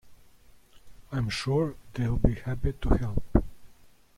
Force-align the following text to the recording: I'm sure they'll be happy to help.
I'm 1.11 1.29
sure 1.29 1.75
they'll 1.93 2.17
be 2.17 2.33
happy 2.33 2.73
to 2.73 2.89
help. 2.89 3.23